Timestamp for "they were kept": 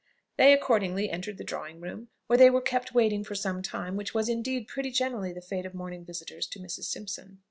2.39-2.95